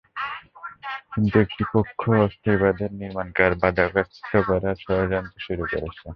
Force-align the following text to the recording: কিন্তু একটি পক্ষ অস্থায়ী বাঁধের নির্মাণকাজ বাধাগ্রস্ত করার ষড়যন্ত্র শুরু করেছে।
কিন্তু 1.13 1.35
একটি 1.39 1.63
পক্ষ 1.73 2.01
অস্থায়ী 2.25 2.57
বাঁধের 2.61 2.91
নির্মাণকাজ 3.01 3.51
বাধাগ্রস্ত 3.63 4.15
করার 4.47 4.75
ষড়যন্ত্র 4.83 5.37
শুরু 5.45 5.63
করেছে। 5.71 6.05